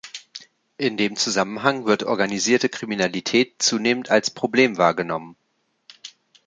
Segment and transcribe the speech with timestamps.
[0.79, 5.35] In dem Zusammenhang wird organisierte Kriminalität zunehmend als Problem wahrgenommen.